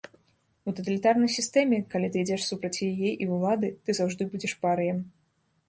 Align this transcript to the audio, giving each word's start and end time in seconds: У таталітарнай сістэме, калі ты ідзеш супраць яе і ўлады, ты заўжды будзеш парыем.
У 0.69 0.71
таталітарнай 0.79 1.29
сістэме, 1.33 1.77
калі 1.91 2.09
ты 2.17 2.25
ідзеш 2.25 2.47
супраць 2.53 2.81
яе 2.89 3.11
і 3.13 3.25
ўлады, 3.35 3.69
ты 3.85 3.89
заўжды 4.01 4.31
будзеш 4.35 4.59
парыем. 4.67 4.99